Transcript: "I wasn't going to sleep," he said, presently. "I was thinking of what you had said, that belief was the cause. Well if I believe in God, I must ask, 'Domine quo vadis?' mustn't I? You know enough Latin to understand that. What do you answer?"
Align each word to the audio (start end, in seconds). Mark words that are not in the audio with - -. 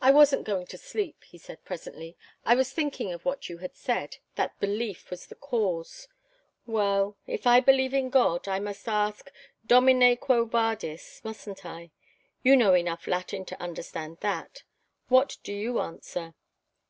"I 0.00 0.12
wasn't 0.12 0.44
going 0.46 0.66
to 0.68 0.78
sleep," 0.78 1.24
he 1.24 1.36
said, 1.36 1.62
presently. 1.62 2.16
"I 2.42 2.54
was 2.54 2.72
thinking 2.72 3.12
of 3.12 3.26
what 3.26 3.50
you 3.50 3.58
had 3.58 3.76
said, 3.76 4.16
that 4.36 4.58
belief 4.60 5.10
was 5.10 5.26
the 5.26 5.34
cause. 5.34 6.08
Well 6.64 7.18
if 7.26 7.46
I 7.46 7.60
believe 7.60 7.92
in 7.92 8.08
God, 8.08 8.48
I 8.48 8.58
must 8.60 8.88
ask, 8.88 9.30
'Domine 9.66 10.16
quo 10.16 10.46
vadis?' 10.46 11.22
mustn't 11.22 11.66
I? 11.66 11.90
You 12.42 12.56
know 12.56 12.72
enough 12.72 13.06
Latin 13.06 13.44
to 13.44 13.60
understand 13.62 14.16
that. 14.22 14.62
What 15.08 15.36
do 15.42 15.52
you 15.52 15.80
answer?" 15.80 16.32